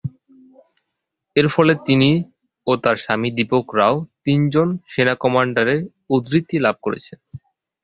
[1.35, 2.09] এর ফলে তিনি
[2.67, 5.81] ও তার স্বামী দীপক রাও তিন জন সেনা কমান্ডারের
[6.09, 7.19] উদ্ধৃতি লাভ করেছেন।